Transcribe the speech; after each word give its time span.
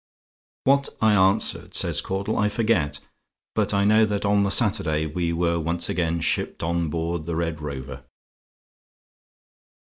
"What 0.63 0.89
I 0.99 1.13
answered," 1.13 1.75
says 1.75 2.01
Caudle, 2.01 2.35
"I 2.35 2.49
forget; 2.49 3.01
but 3.53 3.71
I 3.71 3.85
know 3.85 4.03
that 4.05 4.25
on 4.25 4.41
the 4.41 4.49
Saturday 4.49 5.05
we 5.05 5.31
were 5.31 5.59
once 5.59 5.89
again 5.89 6.21
shipped 6.21 6.63
on 6.63 6.89
board 6.89 7.27
the 7.27 7.35
'Red 7.35 7.61
Rover'." 7.61 8.03